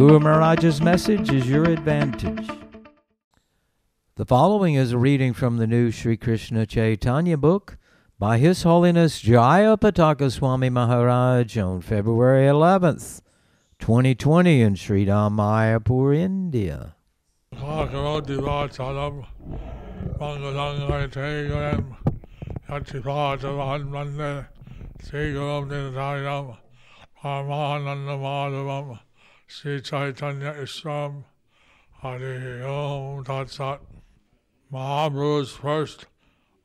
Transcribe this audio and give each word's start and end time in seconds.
Guru 0.00 0.18
Maharaj's 0.18 0.80
message 0.80 1.30
is 1.30 1.46
your 1.46 1.64
advantage. 1.64 2.48
The 4.16 4.24
following 4.24 4.74
is 4.74 4.92
a 4.92 4.98
reading 4.98 5.34
from 5.34 5.58
the 5.58 5.66
new 5.66 5.90
Sri 5.90 6.16
Krishna 6.16 6.64
Chaitanya 6.64 7.36
book 7.36 7.76
by 8.18 8.38
His 8.38 8.62
Holiness 8.62 9.20
Jaya 9.20 9.76
Pataka 9.76 10.32
Swami 10.32 10.70
Maharaj 10.70 11.58
on 11.58 11.82
February 11.82 12.46
11th, 12.46 13.20
2020 13.78 14.62
in 14.62 14.74
Sri 14.74 15.04
Mayapur, 15.04 16.16
India. 16.16 16.96
Shri 29.50 29.74
Chaitanya 29.88 30.44
Islam 30.64 31.12
Hare 32.00 32.34
Om 32.74 33.16
Tatsat 33.28 33.80
Mahaprabhu's 34.70 35.50
first 35.52 36.06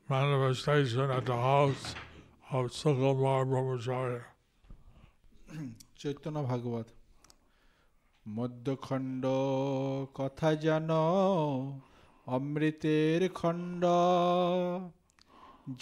manifestation 0.08 1.10
at 1.10 1.26
the 1.26 1.34
house 1.34 1.96
of 2.48 2.70
Sukumar 2.72 3.40
Brahmacharya. 3.44 4.22
Chaitanya 6.00 6.38
ভাগবত 6.50 6.88
মধ্যখণ্ড 8.26 9.24
কথা 10.14 10.48
যেন 10.64 10.90
অমৃতের 12.26 13.20
খণ্ড 13.34 13.82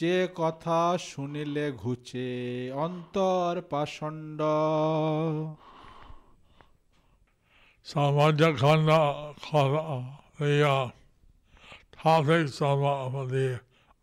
যে 0.01 0.17
কথা 0.37 0.81
শুনিলে 1.11 1.67
ঘুচে 1.83 2.31
অন্তর 2.85 3.51
পাষণ্ড 3.71 4.41
So 7.87 7.99
Madhya 7.99 8.57
Khanda, 8.59 9.35
Khanda, 9.43 10.07
the 10.41 10.67
uh, 10.67 10.91
topics 11.93 12.63
of, 12.63 12.83
uh, 12.83 13.25
the 13.27 13.61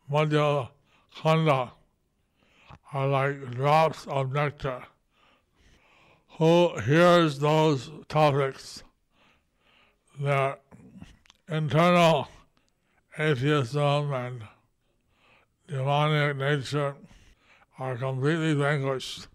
Madhya 0.09 0.69
Khanda 1.15 1.71
are 2.93 3.07
like 3.07 3.49
drops 3.55 4.05
of 4.05 4.33
nectar. 4.33 4.83
Who 6.37 6.77
hears 6.81 7.39
those 7.39 7.89
topics? 8.07 8.83
Their 10.19 10.59
internal 11.49 12.27
atheism 13.17 14.13
and 14.13 14.43
demonic 15.67 16.37
nature 16.37 16.97
are 17.79 17.97
completely 17.97 18.53
vanquished. 18.53 19.27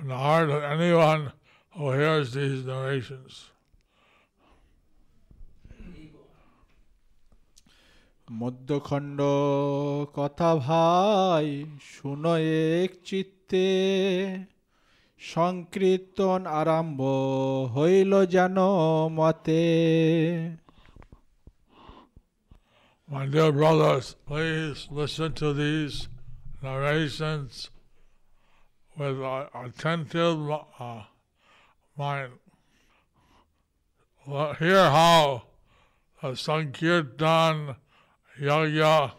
In 0.00 0.06
the 0.06 0.16
heart 0.16 0.50
of 0.50 0.62
anyone 0.62 1.32
who 1.73 1.91
hears 1.91 2.27
these 2.33 2.65
narrations. 2.65 3.33
মধ্যখণ্ড 8.27 9.19
কথা 10.17 10.49
ভাই 10.67 11.47
শুনো 11.91 12.33
এক 12.77 12.91
চিত্তে 13.07 13.67
সংকীর্তন 15.21 16.41
আরম্ভ 16.59 16.99
হইল 17.75 18.11
যেন 18.35 18.57
মতে 19.19 19.63
My 23.09 23.25
dear 23.25 23.51
brothers, 23.53 24.07
please 24.25 24.79
listen 24.91 25.29
to 25.41 25.47
these 25.53 25.95
narrations 26.61 27.51
with 28.95 29.17
uh, 29.23 29.45
attentive 29.65 30.39
uh, 30.51 31.03
mind. 32.01 32.31
Well, 34.27 34.53
hear 34.53 34.89
how 34.89 35.43
the 36.21 36.35
Sankirtan 36.35 37.75
Yagya 38.35 39.13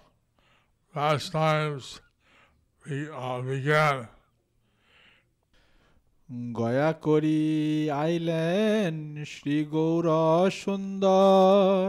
pastimes 0.95 2.01
be, 2.85 3.09
uh, 3.11 3.41
began. 3.41 4.09
Gaya 6.59 6.91
করি 7.07 7.43
আইলেন 8.03 8.95
শ্রী 9.33 9.59
গৌর 9.75 10.07
সুন্দর 10.63 11.85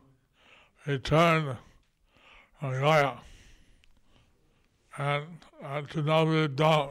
from 0.85 1.57
Gaya 2.61 3.15
and, 4.99 5.25
and 5.63 5.89
to 5.91 6.03
Navid 6.03 6.57
Dham. 6.57 6.91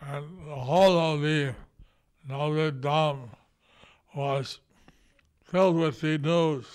And 0.00 0.24
the 0.46 0.54
whole 0.54 0.98
of 0.98 1.20
the 1.20 1.54
Navid 2.28 2.80
Dham 2.80 3.28
was 4.14 4.60
filled 5.44 5.76
with 5.76 6.00
the 6.00 6.18
news 6.18 6.66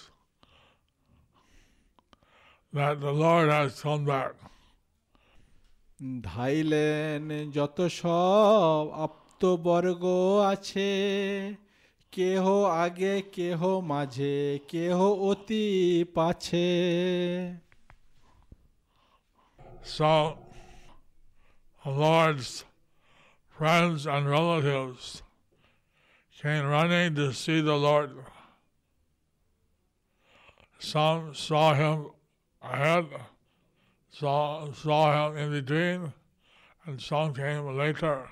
that 2.73 3.01
the 3.01 3.11
Lord 3.11 3.49
has 3.49 3.81
come 3.81 4.05
back. 4.05 4.33
ধাইলেন 6.33 7.21
যত 7.57 7.77
সব 8.01 8.83
আপ্তবর্গ 9.05 10.03
আছে 10.53 10.91
কেহ 12.11 12.43
আগে 12.83 13.15
কেহ 13.35 13.59
মাঝে 13.91 14.35
কেহ 14.71 14.97
অতি 15.29 15.65
পাছে 16.15 16.69
So, 19.83 20.37
the 21.83 21.91
Lord's 22.05 22.51
friends 23.57 24.05
and 24.05 24.23
relatives 24.29 25.23
came 26.41 26.65
running 26.65 27.15
to 27.15 27.33
see 27.33 27.61
the 27.61 27.75
Lord. 27.75 28.11
Some 30.79 31.33
saw 31.33 31.73
him 31.73 31.97
ahead, 32.61 33.07
saw, 34.09 34.71
saw 34.71 35.03
him 35.19 35.37
in 35.37 35.49
between, 35.51 36.13
and 36.85 37.01
some 37.01 37.33
came 37.33 37.65
later. 37.77 38.29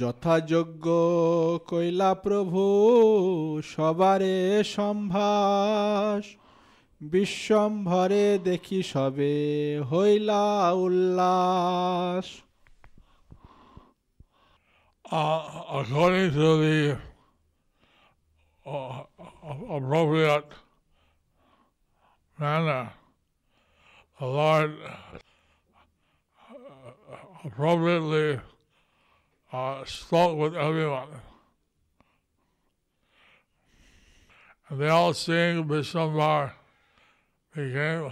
যথাযোগ্য 0.00 0.86
কইলা 1.66 2.12
প্রভু 2.24 2.62
সবারে 3.74 4.36
সম্ভাস 4.76 6.22
বিশ্বম্ভরে 7.00 8.24
দেখি 8.48 8.80
সবে 8.92 9.34
হইলা 9.92 10.44
উল্লাস 10.84 12.28
Uh, 15.04 15.42
according 15.80 16.28
to 16.32 16.48
the 16.64 16.98
uh, 18.66 19.02
appropriate 19.70 20.50
manner, 22.38 22.84
the 24.18 24.26
Lord 24.26 24.70
appropriately 27.44 28.40
uh, 29.51 29.85
spoke 29.85 30.37
with 30.37 30.55
everyone. 30.55 31.07
And 34.69 34.79
they 34.79 34.89
all 34.89 35.13
seeing 35.13 35.63
Vishwambar 35.65 36.51
became 37.55 38.11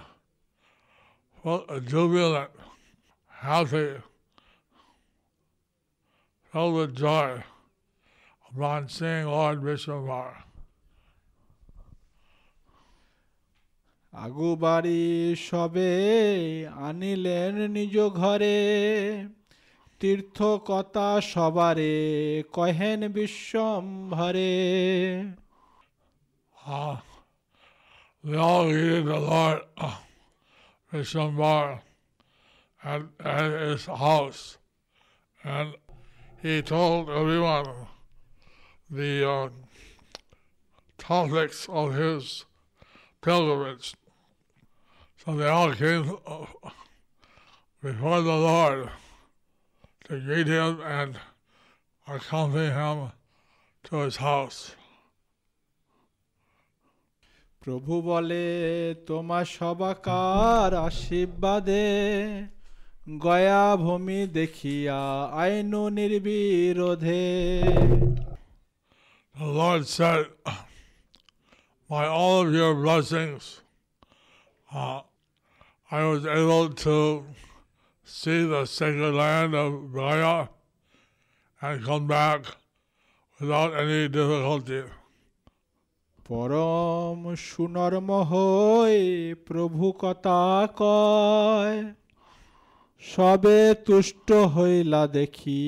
full, 1.44 1.66
jubilant, 1.86 2.52
happy, 3.28 3.96
filled 6.52 6.76
with 6.76 6.96
joy 6.96 7.44
upon 8.50 8.90
seeing 8.90 9.26
Lord 9.26 9.62
Vishwambar. 9.62 10.46
আগু 14.24 14.50
বাড়ি 14.64 15.02
সবে 15.48 15.92
আনিলেন 16.88 17.56
নিজ 17.76 17.96
ঘরে 18.22 18.58
তীর্থকতা 20.00 21.10
সবারে 21.32 21.94
কহেন 22.56 23.00
বিশ্বম্ভরে 23.16 24.52
Uh, 26.68 26.98
they 28.24 28.38
all 28.38 28.66
greeted 28.68 29.06
the 29.06 29.20
Lord 29.20 29.62
uh, 29.78 29.98
Vishwambar 30.92 31.82
at, 32.84 33.04
at 33.20 33.52
his 33.52 33.86
house. 33.86 34.58
And 35.44 35.76
he 36.42 36.64
told 36.64 37.08
everyone 37.10 37.68
the 38.90 39.30
uh, 39.30 39.50
topics 40.98 41.68
of 41.70 41.94
his 41.94 42.46
pilgrimage. 43.22 43.94
So 45.24 45.36
they 45.36 45.48
all 45.48 45.74
came 45.74 46.18
uh, 46.26 46.46
before 47.84 48.22
the 48.22 48.38
Lord 48.50 48.90
to 50.10 50.20
greet 50.20 50.48
him 50.48 50.82
and 50.82 51.18
accompany 52.08 52.70
him 52.70 53.12
to 53.86 53.94
his 54.06 54.18
house. 54.18 54.60
প্রভু 57.62 57.94
বলে 58.10 58.46
তোমার 59.08 59.46
সবাকার 59.60 60.70
আশীর্বাদে 60.88 61.88
গয়া 63.26 63.66
ভূমি 63.84 64.20
দেখিয়া 64.38 65.02
Ainu 65.42 65.82
নির্বিরোধে 65.98 67.26
The 69.36 69.50
Lord 69.62 69.84
said, 69.98 70.26
By 71.90 72.06
all 72.20 72.36
of 72.44 72.50
your 72.54 72.74
blessings, 72.86 73.44
uh, 74.72 75.02
I 75.92 76.02
was 76.12 76.22
able 76.26 76.70
to 76.86 76.96
see 78.11 78.45
the 78.45 78.65
sacred 78.67 79.15
land 79.15 79.55
of 79.55 79.93
Gaya 79.95 80.49
and 81.63 81.85
come 81.85 82.07
back 82.09 82.41
without 83.41 83.71
any 83.83 84.01
difficulty. 84.09 84.83
পরম 86.29 87.21
সুনর্ম 87.49 88.11
হই 88.31 88.97
প্রভু 89.49 89.85
কথা 90.03 90.41
কয় 90.81 91.77
সবে 93.03 93.61
তুষ্ট 93.87 94.29
হইলা 94.55 95.03
দেখি 95.17 95.63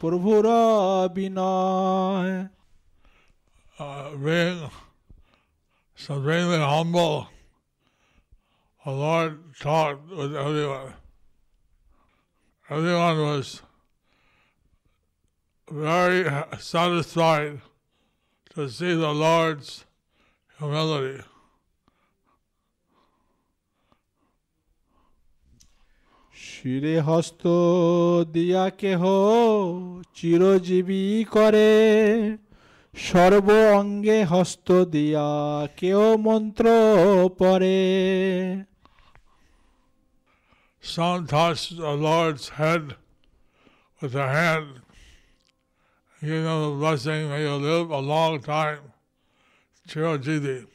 প্রভুর 0.00 0.46
বিনয় 1.16 2.34
being 4.24 4.60
serenely 5.96 6.58
humble, 6.58 7.16
the 8.84 8.92
Lord 8.92 9.32
talked 9.60 10.08
with 10.18 10.32
everyone. 10.34 10.94
Everyone 12.69 13.17
was 13.19 13.61
very 15.67 16.23
satisfied 16.57 17.59
to 18.55 18.69
see 18.69 18.93
the 18.95 19.13
Lord's 19.15 19.85
humility. 20.59 21.23
শিরে 26.35 26.95
হস্ত 27.01 27.43
দিয়া 28.33 28.65
কেহ 28.81 29.01
চিরজীবী 30.15 31.05
করে 31.25 31.71
সর্ব 32.93 33.47
অঙ্গে 33.79 34.19
হস্ত 34.25 34.67
দিয়া 34.95 35.29
কেউ 35.79 36.03
মন্ত্র 36.17 36.65
পরে 37.37 37.79
Some 40.85 41.27
touched 41.27 41.77
the 41.77 41.91
Lord's 41.91 42.49
head 42.49 42.95
with 43.99 44.13
their 44.13 44.29
hand, 44.29 44.81
giving 46.19 46.43
them 46.43 46.61
the 46.71 46.77
blessing, 46.77 47.29
may 47.29 47.43
you 47.43 47.55
live 47.55 47.91
a 47.91 47.99
long 47.99 48.41
time. 48.41 48.79
Chirojiti. 49.87 50.67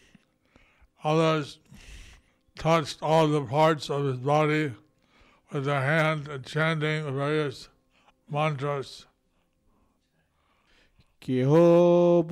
Others 1.03 1.59
touched 2.59 3.03
all 3.03 3.29
the 3.29 3.43
parts 3.43 3.91
of 3.91 4.05
his 4.05 4.19
body 4.19 4.73
with 5.53 5.65
their 5.65 5.83
hand 5.83 6.29
and 6.29 6.45
chanting 6.45 7.05
various 7.15 7.69
mantras. 8.31 9.07
কেহ 11.25 11.51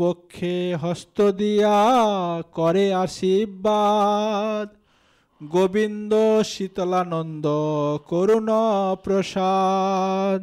বক্ষে 0.01 0.56
হস্ত 0.83 1.19
দিয়া 1.41 1.79
করে 2.59 2.87
আশীর্বাদ 3.05 4.69
গোবিন্দ 5.55 6.12
শীতলানন্দ 6.53 7.47
করুণ 8.11 8.49
প্রসাদ 9.05 10.43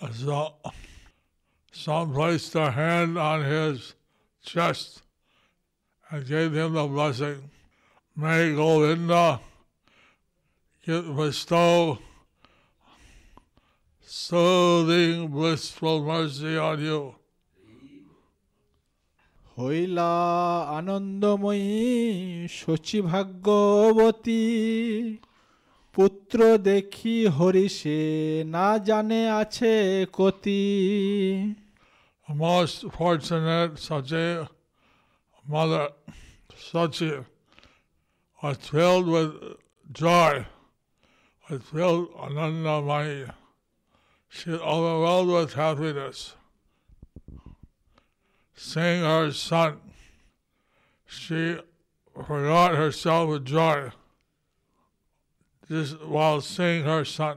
So, 0.00 0.54
some 1.72 2.06
placed 2.14 2.52
their 2.52 2.70
hand 2.70 3.12
on 3.18 3.38
his 3.54 3.94
chest 4.44 5.02
and 6.10 6.20
gave 6.34 6.50
him 6.54 6.70
the 6.74 6.86
blessing. 6.86 7.50
May 8.14 8.54
Govinda 8.54 9.40
give, 10.86 11.16
bestow 11.16 11.98
soothing, 14.00 15.28
blissful 15.28 16.04
mercy 16.04 16.56
on 16.56 16.80
you. 16.80 17.14
হইলা 19.57 20.13
আনন্দময়ী 20.77 21.71
শচী 22.49 22.99
ভাগ্যবতী 23.01 24.45
পুত্র 25.95 26.39
দেখি 26.69 27.17
হরিষে 27.37 28.01
না 28.55 28.67
জানে 28.87 29.21
আছে 29.41 29.73
কতি। 30.13 30.63
Most 32.29 32.79
fortunate 32.95 33.71
such 33.87 34.11
a 34.25 34.27
mother 35.45 35.89
such 36.67 36.95
fell 38.67 39.01
with 39.13 39.31
joy 39.89 40.39
I 41.45 41.55
fell 41.69 41.97
Anandamayi 42.25 43.17
she 44.33 44.51
overwhelmed 44.73 45.29
with 45.35 45.51
happiness 45.61 46.19
Seeing 48.62 49.02
her 49.02 49.30
son, 49.32 49.80
she 51.06 51.58
forgot 52.14 52.74
herself 52.74 53.28
with 53.30 53.44
joy 53.46 53.90
just 55.68 56.00
while 56.02 56.40
seeing 56.40 56.84
her 56.84 57.04
son. 57.04 57.36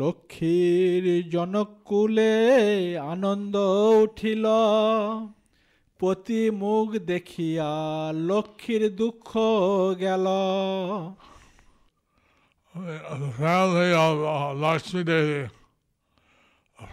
লক্ষ্মীর 0.00 1.04
জনকুলে 1.32 2.32
আনন্দ 3.12 3.54
উঠিল 4.04 4.44
পতি 6.00 6.40
মুখ 6.60 6.88
দেখিয়া 7.10 7.70
লক্ষ্মীর 8.28 8.82
দুঃখ 9.00 9.30
গেল 10.02 10.26
The 12.74 13.30
family 13.42 13.90
of 14.06 14.16
uh, 14.22 14.52
Lakshmi 14.62 15.02
Devi, 15.10 15.42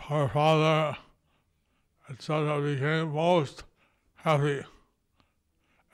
her 0.08 0.26
father, 0.36 0.80
etc., 2.10 2.62
became 2.62 3.14
most 3.14 3.64
happy. 4.16 4.64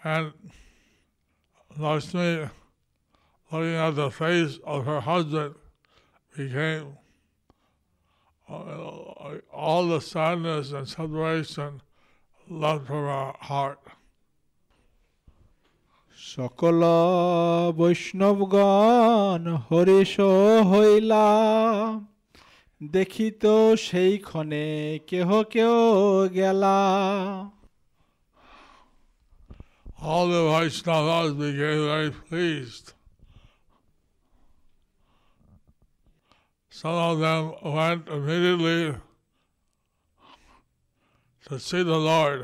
And 0.03 0.33
Lakshmi, 1.77 2.49
looking 3.51 3.75
at 3.75 3.91
the 3.91 4.09
face 4.09 4.59
of 4.63 4.85
her 4.85 5.01
husband, 5.01 5.55
became 6.35 6.97
uh, 8.49 9.37
all 9.53 9.87
the 9.87 9.99
sadness 9.99 10.71
and 10.71 10.87
separation 10.87 11.81
left 12.49 12.87
from 12.87 13.03
her 13.05 13.33
heart. 13.39 13.79
সকল 16.35 16.81
বৈষ্ণবগণ 17.79 19.43
হরিষ 19.67 20.13
হইলা 20.71 21.27
দেখিত 22.80 23.44
সেইক্ষণে 23.86 24.66
কেহ 25.08 25.28
কেহ 25.52 25.72
গেলা 26.38 26.78
All 30.06 30.26
the 30.28 30.42
Vaishnavas 30.52 31.30
became 31.38 31.82
very 31.92 32.10
pleased. 32.10 32.86
Some 36.72 36.98
of 37.08 37.14
them 37.20 37.42
went 37.76 38.02
immediately 38.08 38.82
to 41.44 41.58
see 41.58 41.82
the 41.82 42.00
Lord. 42.10 42.40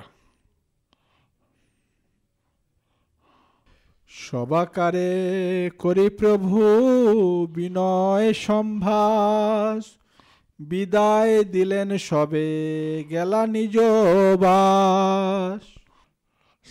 সবাকারে 4.11 5.11
করি 5.83 6.07
প্রভু 6.21 6.61
বিনয় 7.57 8.29
সম্ভাস 8.47 9.83
বিদায় 10.69 11.35
দিলেন 11.55 11.91
সবে 12.09 12.47
গেলা 13.13 13.43
নিজ 13.55 13.77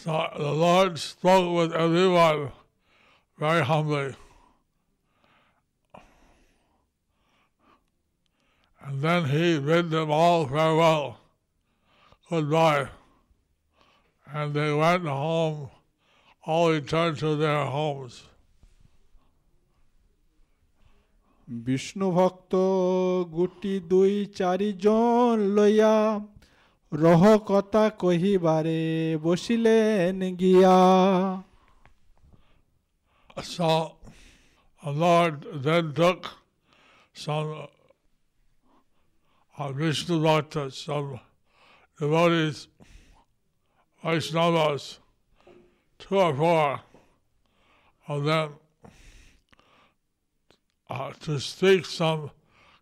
So 0.02 0.14
the 0.46 0.54
Lord 0.66 0.94
spoke 1.12 1.50
with 1.58 1.72
everyone 1.86 2.42
very 3.42 3.64
humbly. 3.72 4.10
And 8.84 8.96
then 9.06 9.22
he 9.34 9.46
bid 9.68 9.86
them 9.96 10.10
all 10.22 10.42
farewell, 10.54 11.06
goodbye. 12.30 12.86
And 14.34 14.48
they 14.58 14.72
went 14.84 15.06
home, 15.06 15.58
all 16.50 16.66
returned 16.78 17.18
to 17.24 17.30
their 17.44 17.64
homes. 17.66 18.14
Vishnu 21.50 22.08
ভক্ত 22.12 22.54
গুটি 23.36 23.74
দুই 23.92 24.14
চারিজন 24.38 25.36
লইয়া 25.56 25.96
রহ 26.92 27.24
কথা 27.50 27.84
কহিবারে 28.02 28.82
বসিলেন 29.26 30.16
গিয়া 30.42 30.80
So 33.42 33.96
Lord 34.84 35.36
then 35.54 35.94
took 35.94 36.22
some 37.14 37.68
uh, 39.58 39.72
Vishnu 39.72 40.22
Bhaktas, 40.22 40.74
some 40.76 41.20
devotees, 42.00 42.68
Vaishnavas, 44.04 44.98
two 46.00 46.18
or 46.18 46.34
four 46.36 46.82
of 48.08 48.24
them, 48.24 48.50
uh, 50.90 51.12
to 51.22 51.40
speak 51.40 51.86
some 51.86 52.32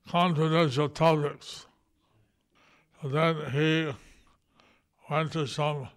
confidential 0.10 0.90
topics. 0.90 1.66
So 3.02 3.10
then 3.10 3.52
he 3.52 3.92
went 5.10 5.34
to 5.34 5.48
some 5.48 5.90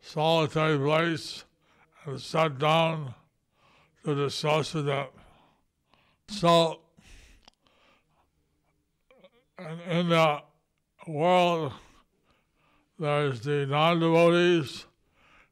solitary 0.00 0.78
place 0.78 1.44
and 2.04 2.20
sat 2.20 2.58
down 2.58 3.14
to 4.04 4.14
discuss 4.14 4.74
with 4.74 4.86
them. 4.86 5.06
So, 6.28 6.80
in, 9.58 9.80
in 9.90 10.08
the 10.10 10.42
world, 11.08 11.72
there's 12.98 13.40
the 13.40 13.66
non-devotees 13.66 14.86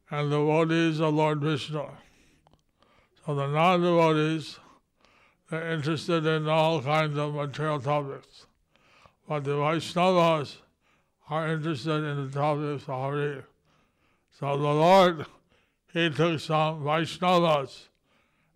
and 0.09 0.31
the 0.31 0.37
devotees 0.37 0.99
of 0.99 1.13
Lord 1.13 1.41
Vishnu. 1.41 1.85
So 3.25 3.35
the 3.35 3.47
non-devotees, 3.47 4.57
they're 4.57 4.64
interested 5.51 6.25
in 6.25 6.47
all 6.47 6.81
kinds 6.81 7.17
of 7.17 7.35
material 7.35 7.79
topics. 7.79 8.47
But 9.27 9.43
the 9.43 9.51
Vaishnavas 9.51 10.57
are 11.29 11.47
interested 11.47 12.03
in 12.03 12.25
the 12.25 12.31
topics 12.31 12.83
of 12.83 12.87
Hari. 12.87 13.43
So 14.39 14.57
the 14.57 14.63
Lord, 14.63 15.25
he 15.93 16.09
took 16.09 16.39
some 16.39 16.83
Vaishnavas 16.83 17.87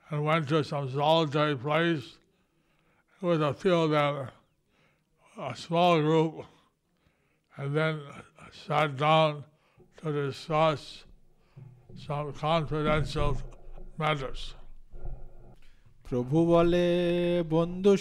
and 0.09 0.25
went 0.25 0.49
to 0.49 0.63
some 0.63 0.91
solitary 0.91 1.55
place 1.55 2.17
with 3.21 3.41
a 3.41 3.53
few 3.53 3.75
of 3.75 3.91
them, 3.91 4.29
a 5.37 5.55
small 5.55 5.99
group, 6.01 6.45
and 7.57 7.75
then 7.75 8.01
sat 8.65 8.97
down 8.97 9.43
to 10.01 10.11
discuss 10.11 11.03
some 12.05 12.31
confidential 12.33 13.37
matters. 13.97 14.55
প্রভু 16.09 16.39
বলে 16.53 16.87
বন্ধু 17.55 17.93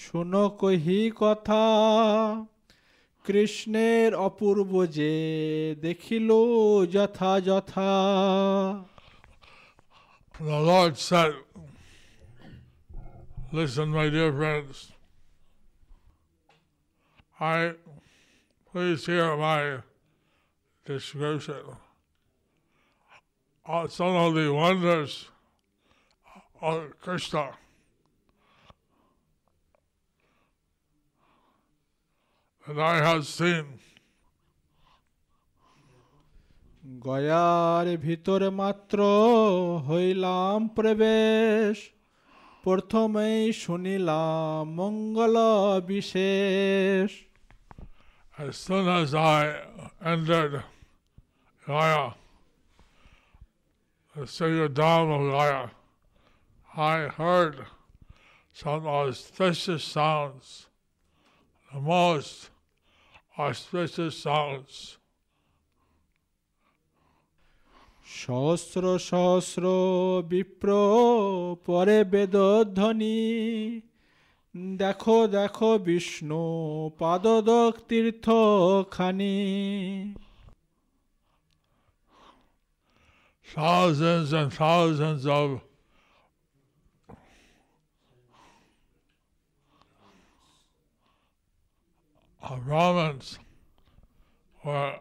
শুনো 0.00 0.44
কহি 0.60 1.00
কথা 1.22 1.64
কৃষ্ণের 3.24 4.10
অপূর্ব 4.28 4.72
যে 4.96 5.12
দেখিল 5.86 6.30
যথা 6.94 7.32
যথা 7.48 7.92
The 10.48 10.60
Lord 10.70 10.94
said, 11.08 11.34
Listen, 13.58 13.88
my 13.98 14.06
dear 14.14 14.30
friends, 14.40 14.76
I 17.56 17.58
please 18.68 19.00
hear 19.10 19.28
my 19.48 19.62
description 20.86 21.62
some 23.98 24.14
of 24.24 24.30
the 24.38 24.46
wonders 24.62 25.12
Hare 26.60 26.88
Krishna. 27.02 27.50
And 32.66 32.80
I 32.82 32.96
have 33.08 33.26
seen. 33.26 33.66
গয়ার 37.06 37.86
ভিতরে 38.06 38.48
মাত্র 38.62 38.98
হইলাম 39.88 40.58
প্রবেশ 40.76 41.76
প্রথমেই 42.64 43.42
শুনিলাম 43.64 44.62
মঙ্গল 44.80 45.36
বিশেষ 45.90 47.10
As 48.38 48.54
soon 48.66 48.84
as 49.00 49.08
I 49.38 49.42
entered 50.12 50.54
Gaya, 51.66 52.04
the 54.16 54.24
sacred 54.26 54.72
dham 54.74 55.06
of 55.16 55.22
Gaya, 55.34 55.62
I 56.75 57.07
heard 57.07 57.65
some 58.53 58.87
auspicious 58.87 59.83
sounds, 59.83 60.67
the 61.71 61.79
most 61.79 62.49
auspicious 63.37 64.17
sounds. 64.17 64.97
সহস্র 68.21 68.83
সহস্র 69.09 69.63
বিপ্র 70.31 70.69
পরে 71.67 71.97
বেদধ্বনি 72.11 73.19
দেখো 74.81 75.17
দেখো 75.37 75.71
বিষ্ণু 75.87 76.43
পাদদক 76.99 77.73
তীর্থ 77.89 78.25
খানি 78.95 79.37
Thousands 83.47 84.29
and 84.39 84.49
thousands 84.63 85.23
of 85.39 85.47
of 92.50 92.64
Brahmins 92.64 93.38
were 94.64 94.94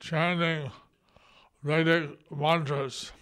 chanting 0.00 0.70
Vedic 1.62 2.18
mantras. 2.30 3.12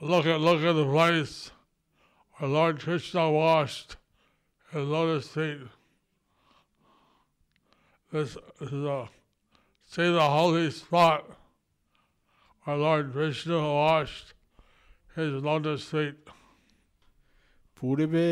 Look 0.00 0.26
at 0.26 0.40
look 0.40 0.62
at 0.62 0.74
the 0.74 0.84
place 0.84 1.50
where 2.34 2.50
Lord 2.50 2.80
Krishna 2.80 3.30
washed 3.30 3.96
his 4.72 4.86
lotus 4.86 5.28
feet. 5.28 5.60
This 8.12 8.36
is 8.60 8.72
a 8.72 9.08
see 9.86 10.12
the 10.12 10.20
holy 10.20 10.70
spot 10.70 11.30
where 12.64 12.76
Lord 12.76 13.12
Krishna 13.12 13.58
washed 13.58 14.34
his 15.14 15.42
lotus 15.42 15.84
feet. 15.84 16.16
পূর্বে 17.78 18.30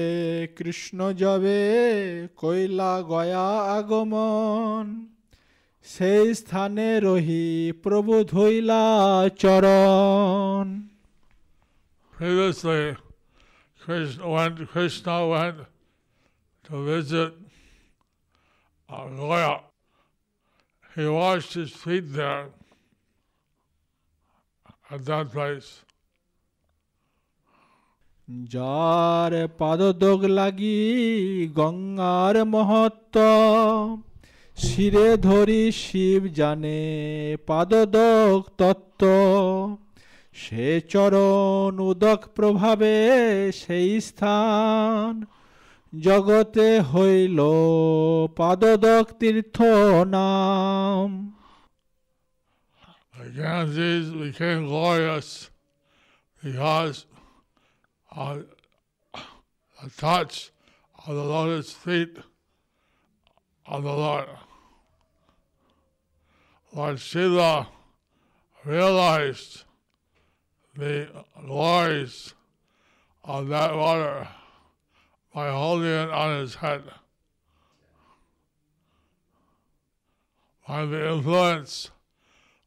কৃষ্ণ 0.59 0.99
যবে 1.23 1.61
কইলা 2.43 2.93
গয়া 3.13 3.49
আগমন 3.79 4.87
সেই 5.85 6.27
স্থানে 6.41 6.89
রহি 7.07 7.47
প্রভু 7.85 8.15
ধইলা 8.35 8.85
চরণ 9.43 10.69
Previously, 12.17 12.97
Krishna 13.83 14.27
went, 14.35 14.57
Krishna 14.73 15.17
went 15.33 15.59
to 16.65 16.75
visit 16.91 17.33
uh, 18.89 19.05
Gaya. 19.19 19.61
He 20.95 21.07
washed 21.07 21.53
his 21.61 21.73
feet 21.83 22.07
there 22.19 22.47
at 24.91 25.05
that 25.05 25.31
place. 25.31 25.83
যার 28.29 29.49
পাদদোগ 29.59 30.25
লাগি 30.25 30.81
গঙ্গার 31.55 32.45
মহত্ব, 32.45 33.17
শিরে 34.57 35.17
ধরি 35.17 35.73
শিব 35.73 36.23
জানে 36.27 36.81
পাদদোগ 37.47 38.39
তত্ত্ব। 38.59 39.03
সে 40.33 40.81
চরণ 40.81 41.79
উদক 41.81 42.21
প্রভাবে 42.35 42.95
সেই 43.53 44.01
স্থান, 44.01 45.25
জগতে 45.93 46.81
হইল 46.81 47.39
পাদদক 48.37 49.07
তীর্থ 49.21 49.63
নাম। 50.07 51.09
The 53.19 53.31
Ganges 53.43 54.07
became 54.11 54.67
glorious 54.67 55.51
because 56.43 57.07
of 58.17 58.47
the 59.13 59.91
touch 59.97 60.51
of 61.07 61.15
the 61.15 61.23
lotus 61.23 61.73
feet 61.73 62.17
of 63.67 63.83
the 63.83 63.93
Lord. 63.93 64.29
Lord 66.73 66.99
Shiva 66.99 67.69
realized 68.65 69.65
the 70.75 71.09
glories 71.45 72.35
of 73.23 73.49
that 73.49 73.77
water 73.77 74.29
by 75.33 75.51
holding 75.51 75.89
it 75.89 76.11
on 76.11 76.41
his 76.41 76.57
head. 76.57 76.83
By 80.67 80.87
the 80.87 81.13
influence 81.13 81.91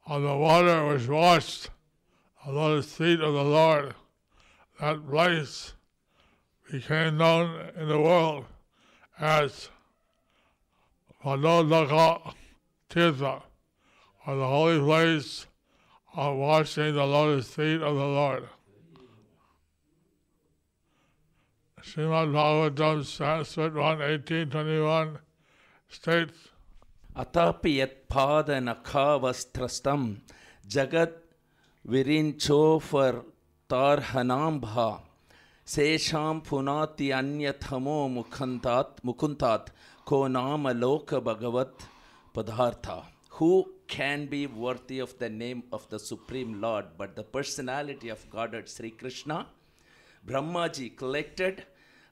of 0.05 0.21
the 0.21 0.37
water 0.37 0.87
which 0.87 1.07
washed 1.07 1.69
the 2.45 2.51
lotus 2.51 2.93
feet 2.93 3.19
of 3.19 3.33
the 3.33 3.43
Lord, 3.43 3.95
that 4.79 5.09
place 5.09 5.73
became 6.71 7.17
known 7.17 7.69
in 7.77 7.87
the 7.87 7.99
world 7.99 8.45
as 9.19 9.69
Padodaka 11.23 12.33
Tirtha, 12.89 13.41
or 14.25 14.35
the 14.35 14.47
holy 14.47 14.79
place 14.79 15.45
of 16.15 16.37
washing 16.37 16.95
the 16.95 17.05
lotus 17.05 17.53
feet 17.53 17.81
of 17.81 17.95
the 17.95 18.05
Lord. 18.05 18.47
Srimad 21.81 22.31
Bhagavatam, 22.31 23.05
Sanskrit 23.05 23.73
1, 23.73 23.75
1821 23.75 25.19
states 25.89 26.49
Atapi 27.15 27.77
yat 27.77 28.07
pada 28.07 28.59
jagat 30.67 31.13
virinchofer 31.87 33.25
ತಾರ್ಹನಾಂಭ 33.69 34.65
ಸೇಷಾಂ 35.67 36.37
ಪುನಾತಿ 36.47 37.07
ಅನ್ಯಥಮೋ 37.17 37.97
ಮುಖಂತಾತ್ 38.15 38.95
ಮುಕುಂತಾತ್ 39.07 39.69
ಕೋ 40.07 40.19
ನಾಮ 40.37 40.71
ಲೋಕ 40.83 41.19
ಭಗವತ್ 41.27 41.83
ಪದಾರ್ಥ 42.35 42.87
who 43.37 43.49
can 43.95 44.25
be 44.31 44.41
worthy 44.63 44.97
of 45.05 45.13
the 45.21 45.29
name 45.43 45.61
of 45.77 45.85
the 45.93 45.99
supreme 46.09 46.49
lord 46.63 46.89
but 47.01 47.13
the 47.19 47.25
personality 47.35 48.09
of 48.15 48.25
god 48.35 48.55
at 48.61 48.71
Sri Krishna 48.77 49.31
Brahmaji 50.23 50.89
collected 51.03 51.61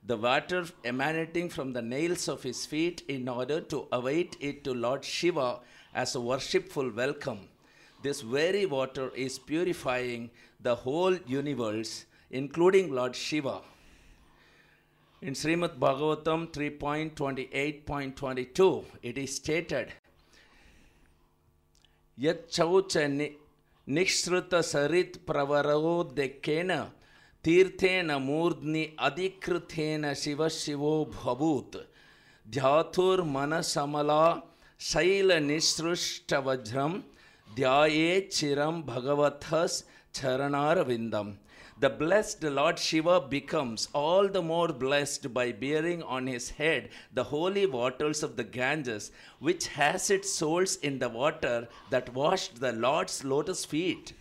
the 0.04 0.18
water 0.18 0.60
emanating 0.86 1.50
from 1.50 1.74
the 1.74 1.82
nails 1.84 2.26
of 2.30 2.44
his 2.44 2.60
feet 2.66 2.98
in 3.10 3.28
order 3.30 3.60
to 3.64 3.78
await 3.92 4.38
it 4.40 4.64
to 4.66 4.74
Lord 4.76 5.04
Shiva 5.06 5.48
as 5.94 6.12
a 6.16 6.22
worshipful 6.22 6.90
welcome. 6.96 7.42
This 8.02 8.22
very 8.22 8.66
water 8.66 9.12
is 9.16 9.40
purifying 9.40 10.30
the 10.62 10.76
whole 10.76 11.16
universe, 11.26 12.06
including 12.30 12.94
Lord 12.94 13.16
Shiva. 13.16 13.62
In 15.22 15.34
Srimad 15.34 15.80
Bhagavatam 15.80 16.52
3.28.22, 16.52 18.86
it 19.02 19.18
is 19.18 19.36
stated 19.36 19.94
Yat 22.18 22.50
यच्चौच 22.50 22.98
निःसृत 23.88 24.56
सरित 24.66 25.18
प्रवरोदेकेन 25.28 26.72
तीर्थेन 27.46 28.12
मूर्ध्नि 28.22 28.84
अधिकृतेन 29.08 30.14
शिव 30.22 30.48
शिवो 30.50 30.94
भभूत् 31.14 31.78
ध्यातुर्मनसमला 32.46 34.24
शैलनिसृष्टवज्रं 34.90 36.92
Dhyaye 37.56 38.28
Chiram 38.28 38.84
Bhagavathas 38.84 39.84
Charanaravindam. 40.14 41.38
The 41.80 41.90
blessed 41.90 42.44
Lord 42.44 42.80
Shiva 42.80 43.22
becomes 43.22 43.88
all 43.94 44.28
the 44.28 44.42
more 44.42 44.70
blessed 44.70 45.34
by 45.34 45.52
bearing 45.52 46.02
on 46.02 46.28
his 46.28 46.50
head 46.52 46.90
the 47.14 47.26
holy 47.26 47.66
waters 47.66 48.24
of 48.24 48.36
the 48.36 48.44
Ganges, 48.44 49.12
which 49.40 49.68
has 49.68 50.10
its 50.10 50.32
source 50.32 50.76
in 50.78 51.00
the 51.00 51.10
water 51.10 51.68
that 51.92 52.14
washed 52.14 52.60
the 52.60 52.74
Lord's 52.74 53.24
lotus 53.24 53.64
feet. 53.64 54.14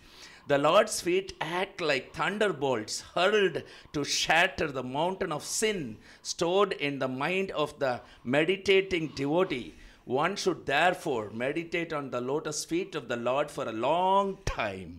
The 0.49 0.59
Lord's 0.59 1.01
feet 1.01 1.33
act 1.41 1.81
like 1.81 2.15
thunderbolts 2.15 3.01
hurled 3.15 3.63
to 3.93 4.05
shatter 4.05 4.71
the 4.71 4.83
mountain 4.83 5.33
of 5.33 5.43
sin 5.43 5.97
stored 6.23 6.73
in 6.73 6.99
the 6.99 7.09
mind 7.09 7.51
of 7.51 7.79
the 7.79 8.03
meditating 8.23 9.09
devotee 9.17 9.75
One 10.06 10.36
should 10.36 10.66
therefore 10.66 11.30
meditate 11.32 11.92
on 11.94 12.10
the 12.10 12.22
lotus 12.22 12.66
feet 12.66 12.96
of 12.96 13.08
the 13.08 13.18
Lord 13.30 13.48
for 13.56 13.66
a 13.70 13.78
long 13.90 14.26
time. 14.46 14.92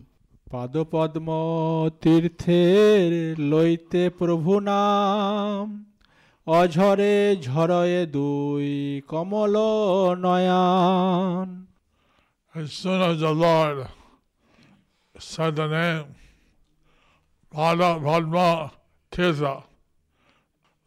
পাদপদ্ম 0.51 1.29
তীর্থের 2.03 3.11
লইতে 3.51 4.03
প্রভু 4.19 4.53
নাম 4.71 5.63
অঝরে 6.47 7.15
ঝরয়ে 7.47 8.01
দুই 8.17 8.67
কমল 9.11 9.55
নয়ান 10.25 11.49
As 12.55 12.67
soon 12.81 12.99
as 13.09 13.17
the 13.25 13.33
Lord 13.45 13.77
said 15.31 15.53
the 15.61 15.67
name 15.77 16.07
Pada 17.53 17.89
Padma 18.05 18.49
Tirtha, 19.11 19.55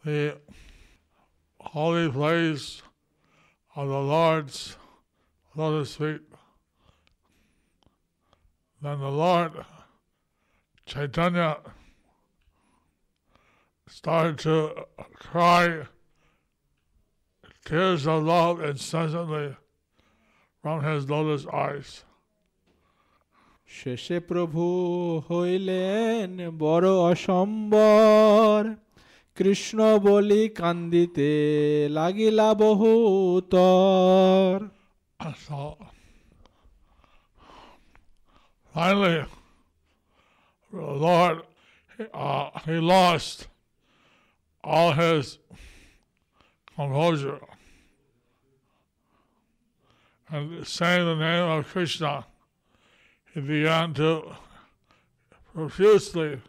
the 0.04 0.20
holy 1.60 2.08
place 2.10 2.82
of 3.74 3.88
the 3.88 3.98
Lord's 3.98 4.76
lotus 5.54 5.96
feet, 5.96 6.22
then 8.82 9.00
the 9.00 9.10
Lord 9.10 9.52
Chaitanya 10.86 11.58
started 13.88 14.38
to 14.38 14.86
cry 15.14 15.86
tears 17.64 18.06
of 18.06 18.22
love 18.24 18.62
incessantly 18.62 19.56
from 20.62 20.82
his 20.82 21.10
lotus 21.10 21.46
eyes. 21.46 22.04
শেষে 23.78 24.18
প্রভু 24.30 24.64
হইলেন 25.28 26.30
বড় 26.62 26.88
অসম্বর 27.10 28.60
কৃষ্ণ 29.36 29.78
বলি 30.06 30.42
কান্দিতে 30.60 31.30
লাগিলা 31.96 32.48
বহুতর 32.62 34.54
So 35.48 35.78
finally, 38.74 39.24
the 40.72 40.90
Lord, 41.06 41.42
uh, 42.12 42.50
he 42.66 42.76
lost 42.94 43.48
all 44.62 44.92
his 44.92 45.38
composure. 46.74 47.40
And 50.28 50.66
saying 50.66 51.04
the 51.06 51.14
name 51.14 51.48
of 51.48 51.66
Krishna, 51.66 52.26
he 53.32 53.40
began 53.40 53.94
to 53.94 54.34
profusely 55.54 56.40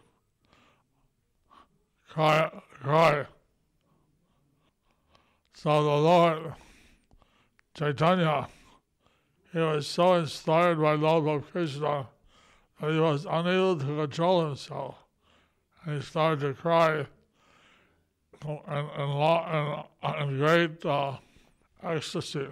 cry. 2.08 2.50
cry. 2.83 3.25
So 5.53 5.83
the 5.83 5.89
Lord, 5.89 6.53
Chaitanya, 7.73 8.49
he 9.53 9.59
was 9.59 9.87
so 9.87 10.15
inspired 10.15 10.81
by 10.81 10.95
love 10.95 11.25
of 11.25 11.49
Krishna 11.49 12.07
that 12.81 12.91
he 12.91 12.99
was 12.99 13.25
unable 13.29 13.77
to 13.77 13.85
control 13.85 14.45
himself. 14.45 14.97
And 15.85 15.95
he 15.95 16.01
started 16.05 16.41
to 16.41 16.53
cry 16.53 17.05
in, 18.45 18.59
in, 18.67 18.85
in, 18.99 19.83
in 20.19 20.37
great 20.37 20.85
uh, 20.85 21.17
ecstasy. 21.81 22.47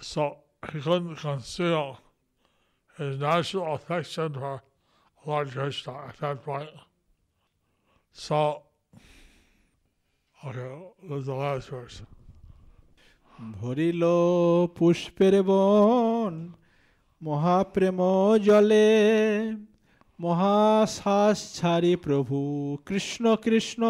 So 0.00 0.38
he 0.72 0.80
couldn't 0.80 1.16
conceal 1.16 1.98
his 2.96 3.18
natural 3.18 3.74
affection 3.74 4.34
for 4.34 4.62
Lord 5.26 5.50
Krishna 5.50 6.06
at 6.08 6.18
that 6.20 6.42
point. 6.42 6.70
So, 8.12 8.62
okay, 10.45 10.85
this 11.03 11.19
is 11.19 11.25
the 11.25 11.33
last 11.33 11.69
verse. 11.69 12.01
ভরিল 13.59 14.03
পুষ্পের 14.77 15.35
বন 15.49 16.33
মহাপ্রেম 17.21 17.99
জলে 18.47 18.89
মহাশ্বাস 20.19 21.37
ছাড়ি 21.57 21.93
প্রভু 22.05 22.37
কৃষ্ণ 22.87 23.23
কৃষ্ণ 23.45 23.81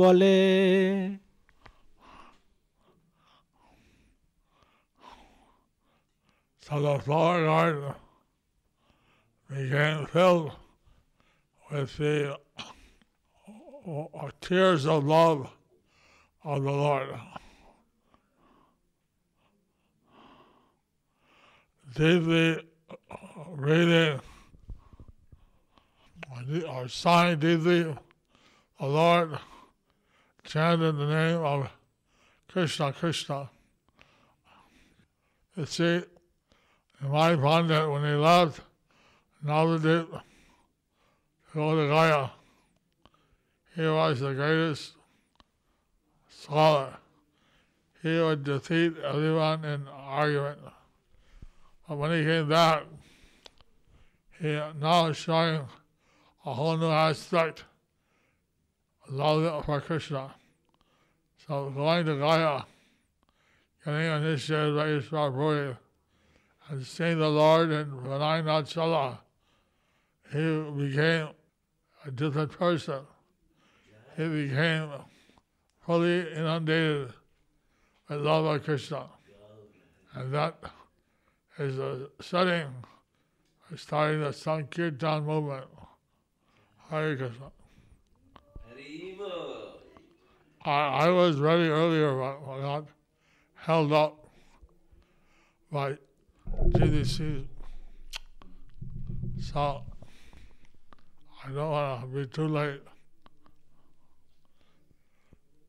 বলে 0.00 0.38
So 6.62 6.74
the 6.86 6.96
flower 7.06 7.38
garden 7.50 7.94
became 9.50 10.00
filled 10.06 10.48
with 11.66 11.90
the 11.96 12.16
uh, 13.86 14.30
tears 14.40 14.82
of 14.86 15.00
love 15.16 15.40
of 16.45 16.63
the 16.63 16.71
Lord. 16.71 17.09
Deeply 21.95 22.61
reading 23.49 24.21
or 26.69 26.87
sighing 26.87 27.39
deeply, 27.39 27.83
the 28.79 28.85
Lord 28.85 29.39
chanted 30.43 30.97
the 30.97 31.07
name 31.07 31.41
of 31.41 31.69
Krishna, 32.47 32.93
Krishna. 32.93 33.49
You 35.55 35.65
see, 35.65 36.03
Nimai 37.01 37.41
Pandit, 37.41 37.89
when 37.89 38.03
he 38.03 38.11
left 38.11 38.61
Navadip 39.43 40.09
to 40.11 40.21
go 41.53 41.75
to 41.75 41.87
Gaya, 41.87 42.29
he 43.75 43.87
was 43.87 44.19
the 44.19 44.33
greatest 44.33 44.94
scholar. 46.45 46.93
He 48.03 48.19
would 48.19 48.43
defeat 48.43 48.93
everyone 49.03 49.65
in 49.65 49.87
argument. 49.87 50.59
But 51.87 51.97
when 51.97 52.11
he 52.11 52.23
came 52.23 52.47
back, 52.47 52.83
he 54.39 54.61
now 54.79 55.07
is 55.07 55.17
showing 55.17 55.61
a 56.45 56.53
whole 56.53 56.77
new 56.77 56.89
aspect 56.89 57.63
love 59.09 59.65
for 59.65 59.81
Krishna. 59.81 60.35
So 61.47 61.71
going 61.71 62.05
to 62.05 62.17
Gaya, 62.17 62.63
getting 63.83 64.23
initiated 64.23 64.75
by 64.75 64.87
Ishwar 64.87 65.33
Puri, 65.33 65.75
and 66.69 66.85
seeing 66.85 67.19
the 67.19 67.29
Lord 67.29 67.71
in 67.71 67.85
Vinayanath 67.85 68.71
Chala, 68.73 69.19
he 70.31 70.85
became 70.87 71.29
a 72.05 72.11
different 72.11 72.51
person. 72.51 73.01
He 74.17 74.27
became 74.27 74.89
fully 75.85 76.31
inundated 76.33 77.13
with 78.09 78.19
love 78.21 78.45
of 78.45 78.63
Krishna. 78.63 79.05
And 80.13 80.33
that 80.33 80.55
is 81.59 81.77
a 81.77 82.07
setting 82.21 82.67
starting 83.75 84.21
the 84.21 84.31
Sankirtan 84.31 85.25
movement. 85.25 85.65
Hare 86.89 87.15
Krishna. 87.17 87.51
I, 90.63 90.71
I 90.71 91.09
was 91.09 91.37
ready 91.37 91.67
earlier, 91.67 92.15
but 92.15 92.51
I 92.51 92.61
got 92.61 92.85
held 93.55 93.93
up 93.93 94.27
by 95.71 95.97
GBC. 96.69 97.45
So 99.41 99.83
I 101.43 101.51
don't 101.51 101.71
want 101.71 102.01
to 102.01 102.07
be 102.07 102.25
too 102.27 102.47
late. 102.47 102.81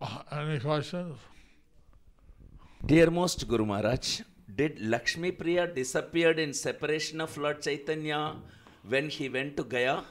Uh, 0.07 0.23
any 0.31 0.61
questions? 0.61 1.19
Dear 2.85 3.11
most 3.11 3.49
Guru 3.49 3.67
Maharaj, 3.67 4.21
did 4.55 4.81
Lakshmi 4.81 5.33
Priya 5.33 5.67
disappeared 5.67 6.39
in 6.39 6.53
separation 6.55 7.21
of 7.21 7.37
Lord 7.37 7.61
Chaitanya 7.61 8.37
when 8.89 9.09
he 9.09 9.29
went 9.29 9.57
to 9.57 9.65
Gaya? 9.65 10.05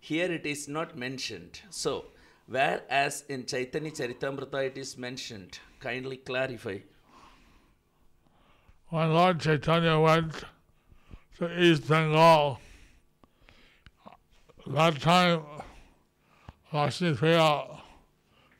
Here 0.00 0.32
it 0.32 0.46
is 0.46 0.66
not 0.66 0.96
mentioned. 0.96 1.60
So, 1.68 2.06
whereas 2.46 3.24
in 3.28 3.44
Chaitanya 3.44 3.90
Charitamrita 3.90 4.66
it 4.66 4.78
is 4.78 4.96
mentioned, 4.96 5.58
kindly 5.78 6.16
clarify. 6.18 6.78
When 8.88 9.12
Lord 9.12 9.40
Chaitanya 9.40 9.98
went 9.98 10.32
to 11.38 11.62
East 11.62 11.86
Bengal, 11.86 12.60
that 14.66 15.00
time 15.00 15.42
Lakshmi 16.72 17.14
Priya 17.14 17.73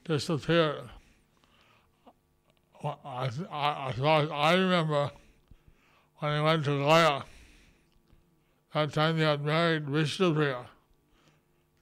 disappeared. 0.05 0.91
I, 2.83 3.31
I, 3.51 3.95
I 4.31 4.53
remember, 4.55 5.11
when 6.19 6.37
he 6.37 6.43
went 6.43 6.65
to 6.67 6.85
Gaya, 6.85 7.23
that 8.75 8.93
time 8.93 9.19
they 9.19 9.25
had 9.25 9.43
married 9.43 9.89
Vishnu 9.89 10.35
Priya. 10.35 10.67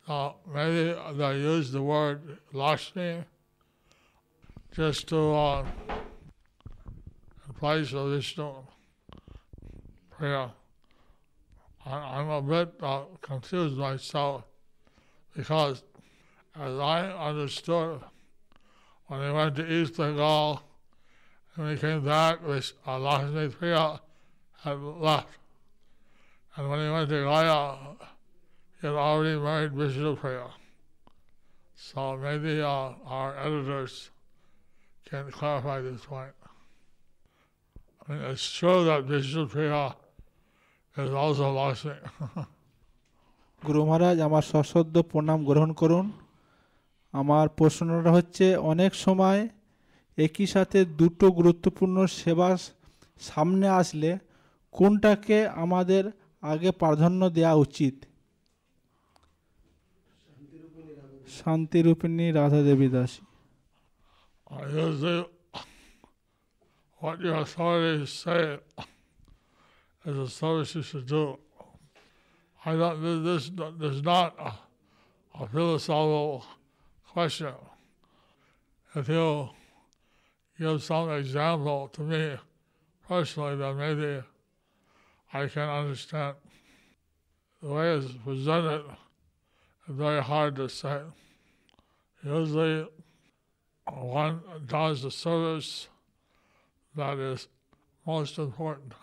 So 0.07 0.37
maybe 0.53 0.97
they 1.15 1.39
used 1.39 1.73
the 1.73 1.83
word 1.83 2.39
Lakshmi 2.53 3.25
just 4.73 5.09
to 5.09 5.19
uh, 5.19 5.67
in 7.49 7.55
place 7.59 7.93
of 7.93 8.11
Vishnu 8.11 8.53
Priya. 10.11 10.53
I, 11.85 11.91
I'm 11.91 12.29
a 12.29 12.43
bit 12.43 12.75
uh, 12.81 13.03
confused 13.21 13.77
myself 13.77 14.45
because 15.35 15.83
as 16.56 16.80
I 16.80 17.00
understood, 17.30 18.02
when 19.08 19.22
he 19.22 19.32
went 19.32 19.56
to 19.56 19.72
East 19.72 19.98
Bengal, 19.98 20.62
and 21.56 21.66
when 21.66 21.76
he 21.76 21.82
came 21.82 22.04
back, 22.04 22.46
this 22.46 22.74
uh, 22.86 23.00
Lakshmi 23.00 23.50
Priya 23.50 24.02
had 24.64 24.80
left. 24.80 25.30
And 26.56 26.70
when 26.70 26.80
he 26.84 26.90
went 26.90 27.10
to 27.10 27.24
Gaya, 27.24 27.78
he 28.82 28.88
had 28.88 28.96
already 28.96 29.40
married 29.40 29.74
Vishnu 29.74 30.16
Priya. 30.16 30.48
So 31.76 32.18
maybe 32.18 32.62
uh, 32.62 32.94
our 33.06 33.38
editors 33.38 34.10
can 35.10 35.32
clarify 35.32 35.82
this 35.82 36.02
point. 36.02 36.34
I 38.08 38.12
mean, 38.12 38.22
it's 38.24 38.52
true 38.52 38.84
that 38.86 39.04
Vishnu 39.04 39.48
Priya 39.48 39.96
is 40.98 41.12
also 41.12 41.52
Lakshmi. 41.52 42.00
গুরু 43.66 43.80
মহারাজ 43.88 44.18
আমার 44.28 44.44
সশ্রদ্ধ 44.52 44.96
প্রণাম 45.12 45.40
গ্রহণ 45.50 45.72
করুন 45.82 46.06
আমার 47.15 47.47
প্রশ্নটা 47.59 48.11
হচ্ছে 48.11 48.47
অনেক 48.73 48.93
সময় 49.05 49.41
একই 50.19 50.47
সাথে 50.47 50.79
দুটো 51.01 51.27
গুরুত্বপূর্ণ 51.33 51.97
সেবা 52.21 52.49
সামনে 53.21 53.67
আসলে 53.81 54.11
কোনটাকে 54.75 55.39
আমাদের 55.65 56.05
আগে 56.43 56.71
প্রাধান্য 56.83 57.21
দেওয়া 57.31 57.55
উচিত 57.67 57.95
শান্তিরূপিণী 61.39 62.27
রাধা 62.33 62.61
দেবী 62.69 62.89
দাসী 62.95 63.23
what 67.01 67.17
your 67.21 67.37
authorities 67.45 68.11
say 68.25 68.45
is 70.05 70.15
the 70.17 70.29
service 70.29 70.71
you 70.77 70.83
should 70.83 71.07
do. 71.07 71.25
I 72.63 72.77
don't, 72.77 73.25
this, 73.25 73.51
is 73.91 74.03
not 74.05 74.31
a 75.35 75.47
philosophical 75.49 76.45
question. 77.13 77.53
If 78.95 79.07
you 79.09 79.51
give 80.59 80.83
some 80.83 81.11
example 81.11 81.89
to 81.89 82.01
me 82.01 82.37
personally, 83.07 83.57
then 83.57 83.77
maybe 83.77 84.23
I 85.33 85.47
can 85.47 85.69
understand. 85.69 86.37
The 87.63 87.69
way 87.69 87.97
it's 87.97 88.13
presented 88.25 88.85
is 89.89 89.95
very 89.95 90.23
hard 90.23 90.57
to 90.57 90.71
say. 90.71 91.01
Usually, 92.25 92.87
one 93.91 94.41
does 94.67 95.03
the 95.03 95.11
service 95.11 95.89
that 96.97 97.19
is 97.19 97.47
most 98.07 98.39
important. 98.39 98.95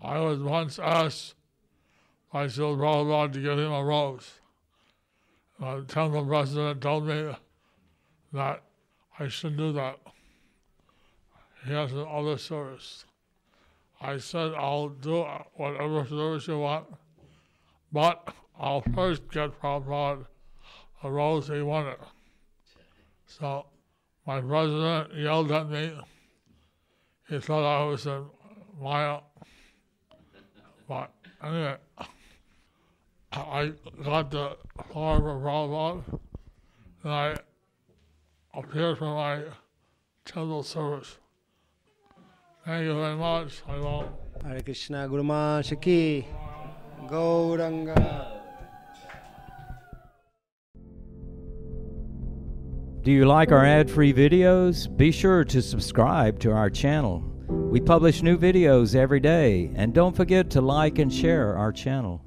I 0.00 0.20
was 0.20 0.38
once 0.38 0.78
asked 0.78 1.34
by 2.32 2.46
Srila 2.46 2.78
Prabhupada 2.78 3.32
to 3.32 3.40
give 3.40 3.58
him 3.58 3.72
a 3.72 3.84
rose. 3.84 4.30
Uh, 5.60 5.76
the 5.76 5.82
temple 5.82 6.24
president 6.24 6.80
told 6.80 7.06
me 7.06 7.34
that 8.32 8.62
I 9.18 9.28
should 9.28 9.56
do 9.56 9.72
that. 9.72 9.98
He 11.66 11.72
has 11.72 11.92
another 11.92 12.38
service. 12.38 13.04
I 14.00 14.18
said, 14.18 14.52
I'll 14.54 14.90
do 14.90 15.24
whatever 15.54 16.06
service 16.06 16.46
you 16.46 16.60
want, 16.60 16.86
but 17.92 18.32
I'll 18.58 18.84
first 18.94 19.28
get 19.30 19.60
Prabhupada 19.60 20.26
a 21.02 21.10
rose 21.10 21.48
he 21.48 21.62
wanted. 21.62 21.98
So 23.26 23.66
my 24.26 24.40
president 24.40 25.14
yelled 25.14 25.50
at 25.50 25.68
me. 25.68 25.92
He 27.28 27.40
thought 27.40 27.64
I 27.64 27.84
was 27.84 28.06
a 28.06 28.24
liar. 28.80 29.20
But 30.88 31.12
anyway, 31.42 31.76
I 33.32 33.72
got 34.04 34.30
the 34.30 34.56
flower 34.90 35.20
for 35.20 35.40
Prabhupada 35.40 36.20
and 37.04 37.12
I 37.12 37.36
appeared 38.54 38.98
for 38.98 39.14
my 39.14 39.42
temple 40.24 40.62
service. 40.62 41.18
Thank 42.64 42.84
you 42.84 42.94
very 42.94 43.16
much. 43.16 43.62
I 43.68 43.78
won't. 43.78 44.10
Hare 44.44 44.60
Krishna 44.60 45.08
Guru 45.08 45.22
Maharaj 45.22 45.72
ki 45.80 46.26
Gauranga. 47.06 48.34
Do 53.02 53.12
you 53.12 53.24
like 53.24 53.52
our 53.52 53.64
ad 53.64 53.90
free 53.90 54.12
videos? 54.12 54.94
Be 54.94 55.10
sure 55.10 55.44
to 55.44 55.62
subscribe 55.62 56.38
to 56.40 56.52
our 56.52 56.68
channel. 56.68 57.22
We 57.48 57.80
publish 57.80 58.22
new 58.22 58.36
videos 58.36 58.94
every 58.94 59.20
day, 59.20 59.70
and 59.76 59.94
don't 59.94 60.14
forget 60.14 60.50
to 60.50 60.60
like 60.60 60.98
and 60.98 61.12
share 61.12 61.56
our 61.56 61.72
channel. 61.72 62.22